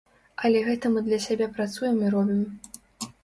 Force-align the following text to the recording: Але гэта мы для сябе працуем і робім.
Але 0.47 0.61
гэта 0.67 0.91
мы 0.93 1.03
для 1.09 1.19
сябе 1.27 1.49
працуем 1.57 2.01
і 2.07 2.11
робім. 2.17 2.41